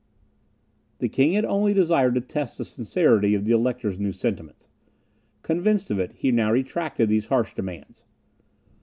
The 0.97 1.09
king 1.09 1.33
had 1.33 1.45
only 1.45 1.75
desired 1.75 2.15
to 2.15 2.21
test 2.21 2.57
the 2.57 2.65
sincerity 2.65 3.35
of 3.35 3.45
the 3.45 3.51
Elector's 3.51 3.99
new 3.99 4.11
sentiments. 4.11 4.67
Convinced 5.43 5.91
of 5.91 5.99
it, 5.99 6.13
he 6.13 6.31
now 6.31 6.51
retracted 6.51 7.07
these 7.07 7.27
harsh 7.27 7.53
demands. 7.53 8.03